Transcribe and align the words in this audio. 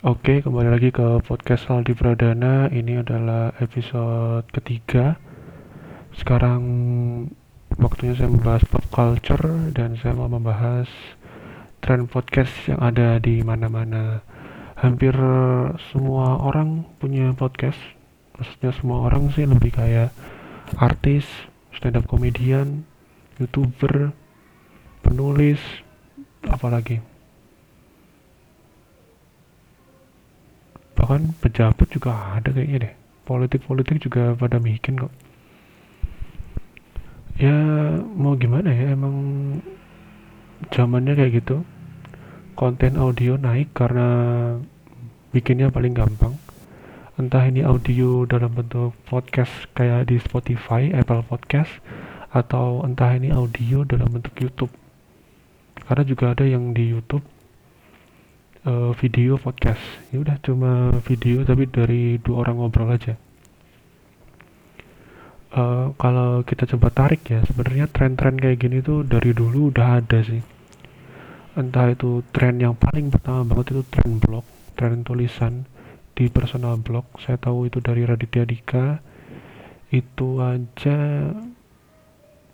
Oke, 0.00 0.40
kembali 0.40 0.72
lagi 0.72 0.88
ke 0.88 1.20
podcast 1.28 1.68
Aldi 1.68 1.92
Pradana. 1.92 2.72
Ini 2.72 3.04
adalah 3.04 3.52
episode 3.60 4.48
ketiga. 4.48 5.20
Sekarang 6.16 6.64
waktunya 7.76 8.16
saya 8.16 8.32
membahas 8.32 8.64
pop 8.64 8.80
culture 8.88 9.44
dan 9.76 10.00
saya 10.00 10.16
mau 10.16 10.24
membahas 10.24 10.88
tren 11.84 12.08
podcast 12.08 12.48
yang 12.64 12.80
ada 12.80 13.20
di 13.20 13.44
mana-mana. 13.44 14.24
Hampir 14.80 15.12
semua 15.92 16.48
orang 16.48 16.88
punya 16.96 17.36
podcast. 17.36 17.76
Maksudnya 18.40 18.72
semua 18.72 19.04
orang 19.04 19.28
sih 19.36 19.44
lebih 19.44 19.76
kayak 19.76 20.16
artis, 20.80 21.28
stand 21.76 22.00
up 22.00 22.08
comedian, 22.08 22.88
youtuber, 23.36 24.16
penulis, 25.04 25.60
apalagi 26.48 27.04
bahkan 31.10 31.34
pejabat 31.42 31.90
juga 31.90 32.38
ada 32.38 32.54
kayaknya 32.54 32.86
deh. 32.86 32.94
Politik-politik 33.26 33.98
juga 33.98 34.30
pada 34.38 34.62
bikin 34.62 34.94
kok. 34.94 35.10
Ya 37.34 37.50
mau 38.14 38.38
gimana 38.38 38.70
ya 38.70 38.94
emang 38.94 39.18
zamannya 40.70 41.18
kayak 41.18 41.42
gitu. 41.42 41.66
Konten 42.54 42.94
audio 42.94 43.34
naik 43.34 43.74
karena 43.74 44.06
bikinnya 45.34 45.74
paling 45.74 45.98
gampang. 45.98 46.38
Entah 47.18 47.42
ini 47.42 47.66
audio 47.66 48.22
dalam 48.30 48.54
bentuk 48.54 48.94
podcast 49.10 49.66
kayak 49.74 50.14
di 50.14 50.22
Spotify, 50.22 50.94
Apple 50.94 51.26
Podcast 51.26 51.74
atau 52.30 52.86
entah 52.86 53.18
ini 53.18 53.34
audio 53.34 53.82
dalam 53.82 54.14
bentuk 54.14 54.38
YouTube. 54.38 54.70
Karena 55.90 56.06
juga 56.06 56.38
ada 56.38 56.46
yang 56.46 56.70
di 56.70 56.86
YouTube 56.86 57.26
uh, 58.66 58.92
video 58.96 59.40
podcast. 59.40 59.80
Ya 60.12 60.20
udah 60.20 60.36
cuma 60.42 60.96
video 61.04 61.44
tapi 61.46 61.68
dari 61.68 62.20
dua 62.20 62.44
orang 62.46 62.60
ngobrol 62.60 62.92
aja. 62.92 63.14
Uh, 65.50 65.90
kalau 65.98 66.46
kita 66.46 66.62
coba 66.76 66.94
tarik 66.94 67.26
ya 67.26 67.42
sebenarnya 67.42 67.90
tren-tren 67.90 68.38
kayak 68.38 68.62
gini 68.62 68.78
tuh 68.86 69.02
dari 69.02 69.34
dulu 69.34 69.74
udah 69.74 69.98
ada 69.98 70.22
sih. 70.22 70.42
Entah 71.58 71.90
itu 71.90 72.22
tren 72.30 72.62
yang 72.62 72.78
paling 72.78 73.10
pertama 73.10 73.42
banget 73.42 73.74
itu 73.74 73.82
tren 73.90 74.22
blog 74.22 74.46
tren 74.78 75.04
tulisan 75.04 75.68
di 76.16 76.32
personal 76.32 76.80
blog. 76.80 77.04
Saya 77.20 77.36
tahu 77.36 77.68
itu 77.68 77.84
dari 77.84 78.08
Raditya 78.08 78.48
Dika. 78.48 79.04
Itu 79.92 80.40
aja. 80.40 81.28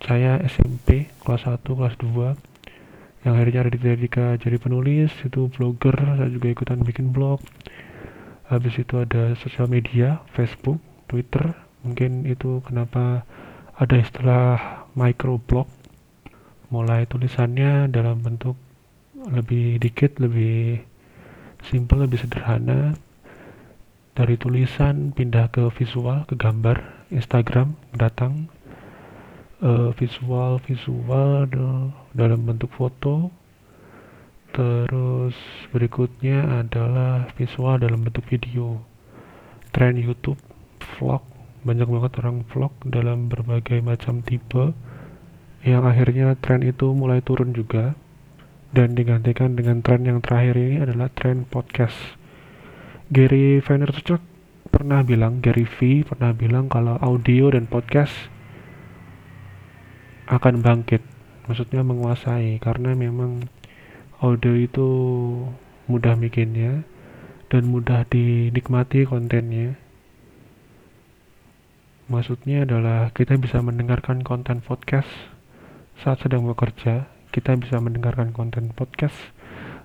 Saya 0.00 0.40
SMP 0.44 1.12
kelas 1.20 1.44
1 1.44 1.60
kelas 1.60 1.96
2 2.00 2.49
yang 3.20 3.36
akhirnya 3.36 3.68
ada 3.68 3.76
ketika 3.76 4.40
jadi 4.40 4.56
penulis 4.56 5.12
itu 5.20 5.52
blogger 5.52 5.92
saya 5.92 6.32
juga 6.32 6.48
ikutan 6.48 6.80
bikin 6.80 7.12
blog. 7.12 7.44
Habis 8.48 8.80
itu 8.80 8.96
ada 8.96 9.36
sosial 9.36 9.68
media 9.68 10.24
Facebook 10.32 10.80
Twitter. 11.04 11.52
Mungkin 11.84 12.24
itu 12.24 12.64
kenapa 12.64 13.28
ada 13.76 13.94
istilah 14.00 14.88
microblog. 14.96 15.68
Mulai 16.72 17.04
tulisannya 17.04 17.92
dalam 17.92 18.24
bentuk 18.24 18.56
lebih 19.28 19.76
dikit 19.76 20.16
lebih 20.16 20.80
simple 21.60 22.08
lebih 22.08 22.24
sederhana. 22.24 22.96
Dari 24.16 24.40
tulisan 24.40 25.12
pindah 25.12 25.52
ke 25.52 25.68
visual 25.76 26.24
ke 26.24 26.40
gambar. 26.40 27.04
Instagram 27.12 27.76
datang. 27.92 28.48
Uh, 29.60 29.92
visual 29.92 30.56
visual 30.64 31.44
dalam 32.14 32.42
bentuk 32.46 32.70
foto. 32.74 33.30
Terus 34.50 35.36
berikutnya 35.70 36.66
adalah 36.66 37.30
visual 37.38 37.78
dalam 37.78 38.02
bentuk 38.02 38.26
video. 38.26 38.82
Tren 39.70 39.94
YouTube 39.94 40.38
vlog. 40.98 41.22
Banyak 41.62 41.86
banget 41.86 42.12
orang 42.24 42.42
vlog 42.50 42.74
dalam 42.82 43.30
berbagai 43.30 43.78
macam 43.84 44.24
tipe. 44.26 44.74
Yang 45.62 45.82
akhirnya 45.86 46.26
tren 46.40 46.66
itu 46.66 46.90
mulai 46.90 47.22
turun 47.22 47.54
juga. 47.54 47.94
Dan 48.70 48.94
digantikan 48.94 49.54
dengan 49.58 49.82
tren 49.82 50.06
yang 50.06 50.22
terakhir 50.22 50.54
ini 50.58 50.76
adalah 50.82 51.10
tren 51.10 51.46
podcast. 51.46 51.98
Gary 53.10 53.58
Vaynerchuk 53.58 54.22
pernah 54.70 55.02
bilang 55.02 55.42
Gary 55.42 55.66
V 55.66 56.06
pernah 56.06 56.30
bilang 56.30 56.70
kalau 56.70 56.94
audio 57.02 57.50
dan 57.50 57.66
podcast 57.66 58.14
akan 60.30 60.62
bangkit 60.62 61.02
maksudnya 61.48 61.80
menguasai 61.80 62.60
karena 62.60 62.92
memang 62.92 63.46
audio 64.20 64.52
itu 64.52 64.88
mudah 65.88 66.18
bikinnya 66.18 66.84
dan 67.48 67.62
mudah 67.68 68.04
dinikmati 68.08 69.08
kontennya. 69.08 69.76
Maksudnya 72.10 72.66
adalah 72.66 73.14
kita 73.14 73.38
bisa 73.38 73.62
mendengarkan 73.62 74.26
konten 74.26 74.60
podcast 74.60 75.08
saat 76.00 76.20
sedang 76.24 76.48
bekerja 76.48 77.06
kita 77.30 77.54
bisa 77.54 77.78
mendengarkan 77.78 78.34
konten 78.34 78.74
podcast 78.74 79.14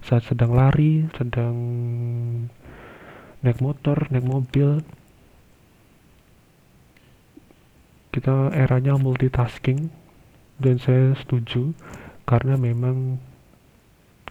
saat 0.02 0.26
sedang 0.26 0.58
lari 0.58 1.06
sedang 1.14 1.54
naik 3.46 3.62
motor 3.62 4.10
naik 4.10 4.26
mobil. 4.26 4.82
Kita 8.10 8.50
eranya 8.56 8.98
multitasking 8.98 10.05
dan 10.60 10.80
saya 10.80 11.16
setuju 11.20 11.76
karena 12.24 12.56
memang 12.56 13.20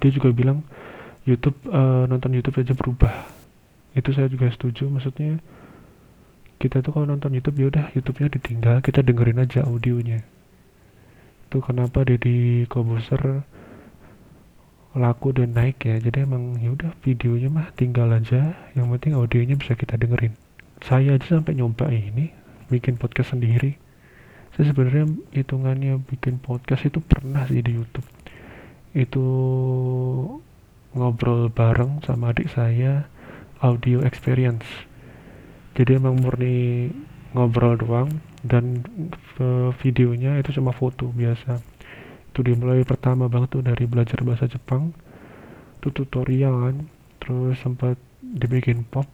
dia 0.00 0.10
juga 0.10 0.34
bilang 0.34 0.64
YouTube 1.24 1.56
uh, 1.70 2.04
nonton 2.04 2.36
YouTube 2.36 2.60
aja 2.60 2.76
berubah. 2.76 3.28
Itu 3.94 4.12
saya 4.12 4.28
juga 4.28 4.50
setuju 4.50 4.90
maksudnya 4.90 5.40
kita 6.60 6.80
tuh 6.80 6.96
kalau 6.96 7.06
nonton 7.08 7.32
YouTube 7.32 7.60
ya 7.60 7.66
udah 7.68 7.84
YouTube-nya 7.92 8.28
ditinggal 8.40 8.76
kita 8.80 9.00
dengerin 9.00 9.40
aja 9.40 9.64
audionya. 9.64 10.20
Itu 11.48 11.62
kenapa 11.62 12.02
Deddy 12.02 12.66
Kobuser 12.66 13.44
laku 14.94 15.34
dan 15.34 15.54
naik 15.54 15.82
ya. 15.86 16.00
Jadi 16.00 16.24
emang 16.24 16.58
ya 16.58 16.72
udah 16.74 16.92
videonya 17.02 17.48
mah 17.52 17.68
tinggal 17.76 18.10
aja. 18.10 18.56
Yang 18.74 18.86
penting 18.98 19.12
audionya 19.14 19.54
bisa 19.58 19.78
kita 19.78 19.94
dengerin. 20.00 20.34
Saya 20.82 21.16
aja 21.16 21.38
sampai 21.38 21.56
nyoba 21.56 21.88
ini 21.88 22.34
bikin 22.68 22.98
podcast 22.98 23.36
sendiri 23.36 23.83
saya 24.54 24.70
sebenarnya 24.70 25.10
hitungannya 25.34 25.98
bikin 26.06 26.38
podcast 26.38 26.86
itu 26.86 27.02
pernah 27.02 27.42
sih 27.50 27.58
di 27.58 27.74
YouTube. 27.74 28.06
Itu 28.94 29.26
ngobrol 30.94 31.50
bareng 31.50 32.06
sama 32.06 32.30
adik 32.30 32.46
saya 32.54 33.10
audio 33.58 34.06
experience. 34.06 34.62
Jadi 35.74 35.98
emang 35.98 36.22
murni 36.22 36.86
ngobrol 37.34 37.74
doang 37.74 38.22
dan 38.46 38.86
videonya 39.82 40.38
itu 40.38 40.54
cuma 40.54 40.70
foto 40.70 41.10
biasa. 41.10 41.58
Itu 42.30 42.46
dimulai 42.46 42.86
pertama 42.86 43.26
banget 43.26 43.58
tuh 43.58 43.66
dari 43.66 43.90
belajar 43.90 44.22
bahasa 44.22 44.46
Jepang 44.46 44.94
itu 45.82 45.90
tutorial 45.90 46.54
kan. 46.70 46.76
Terus 47.18 47.58
sempat 47.58 47.98
dibikin 48.22 48.86
pop 48.86 49.10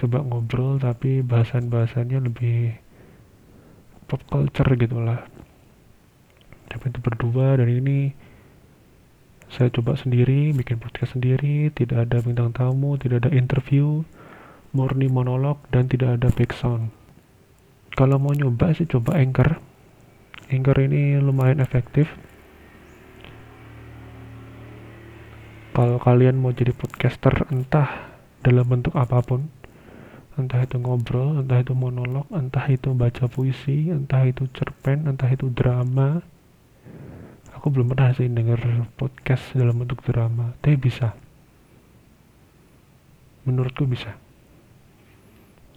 coba 0.00 0.24
ngobrol 0.24 0.80
tapi 0.80 1.20
bahasan-bahasannya 1.20 2.18
lebih 2.24 2.83
pop 4.04 4.20
culture 4.28 4.70
gitulah 4.76 5.24
tapi 6.68 6.90
itu 6.90 6.98
berdua 7.02 7.60
dan 7.60 7.68
ini 7.70 8.12
saya 9.52 9.70
coba 9.70 9.94
sendiri 9.94 10.50
bikin 10.56 10.80
podcast 10.80 11.14
sendiri 11.14 11.70
tidak 11.72 12.10
ada 12.10 12.20
bintang 12.20 12.50
tamu 12.50 12.96
tidak 12.98 13.26
ada 13.26 13.30
interview 13.34 14.02
murni 14.74 15.06
monolog 15.06 15.62
dan 15.70 15.86
tidak 15.86 16.18
ada 16.18 16.28
background. 16.34 16.90
Kalau 17.94 18.18
mau 18.18 18.34
nyoba 18.34 18.74
sih 18.74 18.90
coba 18.90 19.22
anchor. 19.22 19.62
Anchor 20.50 20.76
ini 20.82 21.14
lumayan 21.22 21.62
efektif. 21.62 22.10
Kalau 25.70 26.02
kalian 26.02 26.42
mau 26.42 26.50
jadi 26.50 26.74
podcaster 26.74 27.46
entah 27.54 28.18
dalam 28.42 28.66
bentuk 28.66 28.94
apa 28.98 29.22
pun 29.22 29.46
entah 30.34 30.66
itu 30.66 30.76
ngobrol, 30.82 31.38
entah 31.38 31.62
itu 31.62 31.72
monolog, 31.78 32.26
entah 32.34 32.66
itu 32.66 32.90
baca 32.90 33.30
puisi, 33.30 33.90
entah 33.90 34.26
itu 34.26 34.50
cerpen, 34.50 35.06
entah 35.06 35.30
itu 35.30 35.46
drama. 35.50 36.18
Aku 37.54 37.70
belum 37.70 37.94
pernah 37.94 38.10
sih 38.12 38.26
denger 38.26 38.90
podcast 38.98 39.54
dalam 39.54 39.78
bentuk 39.78 40.02
drama, 40.02 40.52
tapi 40.58 40.74
bisa. 40.74 41.14
Menurutku 43.46 43.86
bisa. 43.86 44.18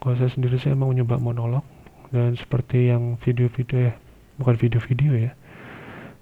Kalau 0.01 0.15
saya 0.17 0.31
sendiri 0.33 0.57
saya 0.57 0.73
mau 0.73 0.89
nyoba 0.89 1.21
monolog 1.21 1.65
dan 2.09 2.33
seperti 2.33 2.89
yang 2.89 3.21
video-video 3.21 3.93
ya, 3.93 3.93
bukan 4.41 4.55
video-video 4.57 5.11
ya. 5.29 5.31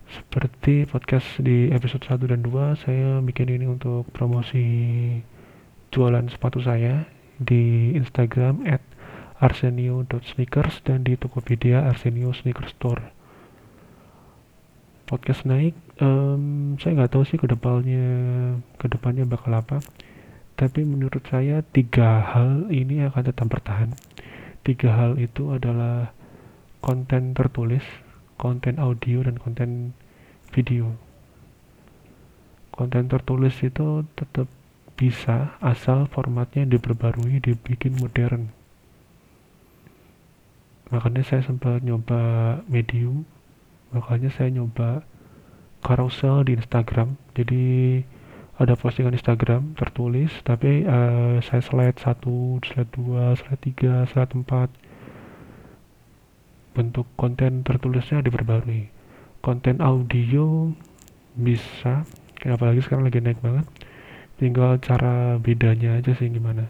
Seperti 0.05 0.85
podcast 0.85 1.41
di 1.41 1.71
episode 1.73 2.05
1 2.05 2.29
dan 2.29 2.45
2 2.45 2.83
saya 2.83 3.17
bikin 3.25 3.49
ini 3.49 3.65
untuk 3.65 4.05
promosi 4.13 4.61
jualan 5.89 6.29
sepatu 6.29 6.61
saya 6.61 7.14
di 7.41 7.95
Instagram 7.95 8.63
at 8.67 8.81
arsenio.sneakers 9.39 10.83
dan 10.87 11.03
di 11.03 11.19
Tokopedia 11.19 11.83
Arsenio 11.85 12.31
Sneaker 12.31 12.67
Store. 12.71 13.03
Podcast 15.05 15.45
naik, 15.45 15.77
um, 16.01 16.75
saya 16.81 16.97
nggak 16.97 17.11
tahu 17.13 17.23
sih 17.27 17.37
ke 17.37 17.45
depannya 17.45 18.07
ke 18.81 18.89
depannya 18.89 19.27
bakal 19.27 19.53
apa. 19.53 19.79
tapi 20.55 20.87
menurut 20.87 21.19
saya 21.27 21.59
tiga 21.67 22.23
hal 22.31 22.71
ini 22.71 23.03
akan 23.03 23.27
tetap 23.27 23.51
bertahan 23.51 23.91
tiga 24.63 24.89
hal 24.95 25.19
itu 25.19 25.51
adalah 25.51 26.15
konten 26.79 27.35
tertulis 27.35 27.83
konten 28.39 28.79
audio 28.79 29.19
dan 29.21 29.35
konten 29.35 29.91
video 30.55 30.95
konten 32.71 33.11
tertulis 33.11 33.53
itu 33.61 34.07
tetap 34.15 34.47
bisa 34.95 35.59
asal 35.59 36.07
formatnya 36.07 36.63
diperbarui 36.63 37.43
dibikin 37.43 37.99
modern. 37.99 38.55
Makanya 40.89 41.23
saya 41.27 41.43
sempat 41.43 41.83
nyoba 41.83 42.63
medium 42.71 43.27
makanya 43.91 44.31
saya 44.31 44.47
nyoba 44.51 45.03
carousel 45.83 46.47
di 46.47 46.55
Instagram. 46.55 47.19
Jadi 47.35 47.99
ada 48.55 48.79
postingan 48.79 49.11
Instagram 49.11 49.75
tertulis 49.75 50.31
tapi 50.47 50.87
uh, 50.87 51.43
saya 51.43 51.59
slide 51.59 51.99
1, 51.99 52.63
slide 52.63 52.91
2, 52.95 53.35
slide 53.35 53.61
3, 53.75 54.07
slide 54.07 54.31
4 54.31 54.71
bentuk 56.75 57.07
konten 57.19 57.67
tertulisnya 57.67 58.23
diperbarui. 58.23 58.87
Konten 59.43 59.83
audio 59.83 60.71
bisa 61.35 62.07
apalagi 62.47 62.79
sekarang 62.79 63.03
lagi 63.07 63.19
naik 63.19 63.43
banget 63.43 63.67
tinggal 64.35 64.79
cara 64.83 65.39
bedanya 65.39 65.99
aja 65.99 66.11
sih 66.15 66.27
gimana. 66.27 66.67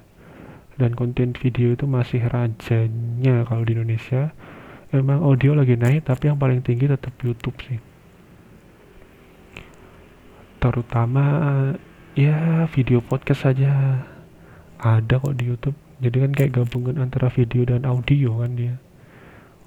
Dan 0.75 0.91
konten 0.91 1.31
video 1.31 1.71
itu 1.71 1.88
masih 1.88 2.27
rajanya 2.27 3.47
kalau 3.47 3.63
di 3.63 3.73
Indonesia. 3.73 4.35
Emang 4.91 5.23
audio 5.23 5.56
lagi 5.56 5.75
naik 5.75 6.07
tapi 6.07 6.29
yang 6.29 6.39
paling 6.39 6.62
tinggi 6.62 6.88
tetap 6.88 7.15
YouTube 7.23 7.57
sih. 7.63 7.79
Terutama 10.59 11.23
ya 12.13 12.67
video 12.71 13.00
podcast 13.00 13.47
saja. 13.47 14.03
Ada 14.75 15.17
kok 15.17 15.35
di 15.39 15.47
YouTube. 15.47 15.77
Jadi 16.03 16.17
kan 16.27 16.31
kayak 16.35 16.51
gabungan 16.59 17.00
antara 17.00 17.31
video 17.31 17.63
dan 17.63 17.88
audio 17.88 18.44
kan 18.44 18.51
dia. 18.59 18.75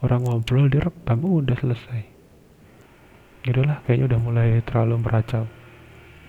Orang 0.04 0.28
ngobrol 0.28 0.68
direkam 0.68 1.24
udah 1.24 1.56
selesai. 1.56 2.02
Lah 3.48 3.80
kayaknya 3.88 4.12
udah 4.12 4.20
mulai 4.20 4.48
terlalu 4.60 5.00
meracau. 5.00 5.48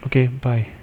Oke 0.07 0.23
okay, 0.23 0.25
bye 0.39 0.78